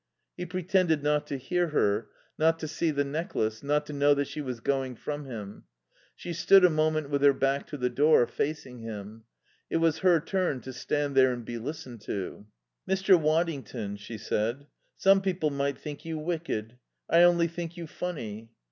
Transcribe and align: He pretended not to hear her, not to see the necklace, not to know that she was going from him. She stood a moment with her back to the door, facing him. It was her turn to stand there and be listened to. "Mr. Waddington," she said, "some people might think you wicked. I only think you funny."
He 0.35 0.47
pretended 0.47 1.03
not 1.03 1.27
to 1.27 1.37
hear 1.37 1.67
her, 1.67 2.07
not 2.35 2.57
to 2.57 2.67
see 2.67 2.89
the 2.89 3.03
necklace, 3.03 3.61
not 3.61 3.85
to 3.85 3.93
know 3.93 4.15
that 4.15 4.27
she 4.27 4.41
was 4.41 4.59
going 4.59 4.95
from 4.95 5.25
him. 5.25 5.65
She 6.15 6.33
stood 6.33 6.65
a 6.65 6.71
moment 6.71 7.11
with 7.11 7.21
her 7.21 7.33
back 7.35 7.67
to 7.67 7.77
the 7.77 7.87
door, 7.87 8.25
facing 8.25 8.79
him. 8.79 9.25
It 9.69 9.77
was 9.77 9.99
her 9.99 10.19
turn 10.19 10.59
to 10.61 10.73
stand 10.73 11.13
there 11.13 11.31
and 11.31 11.45
be 11.45 11.59
listened 11.59 12.01
to. 12.05 12.47
"Mr. 12.89 13.15
Waddington," 13.15 13.97
she 13.97 14.17
said, 14.17 14.65
"some 14.97 15.21
people 15.21 15.51
might 15.51 15.77
think 15.77 16.03
you 16.03 16.17
wicked. 16.17 16.79
I 17.07 17.21
only 17.21 17.47
think 17.47 17.77
you 17.77 17.85
funny." 17.85 18.49